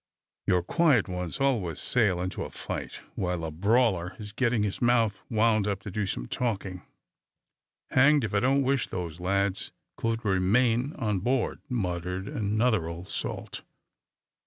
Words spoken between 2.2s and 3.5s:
into a fight while